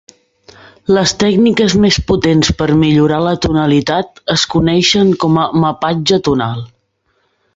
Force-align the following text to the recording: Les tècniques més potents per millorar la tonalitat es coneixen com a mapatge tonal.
Les 0.97 1.11
tècniques 1.23 1.75
més 1.83 1.99
potents 2.11 2.49
per 2.61 2.67
millorar 2.79 3.19
la 3.27 3.35
tonalitat 3.45 4.23
es 4.37 4.47
coneixen 4.55 5.15
com 5.25 5.39
a 5.43 5.47
mapatge 5.67 6.23
tonal. 6.29 6.65